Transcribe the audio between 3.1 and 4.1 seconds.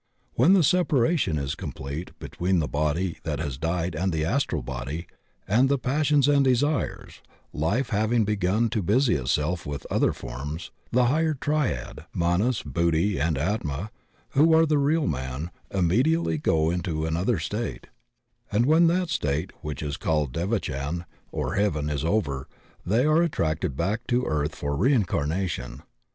that has died,